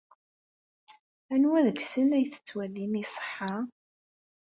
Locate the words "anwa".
1.33-1.59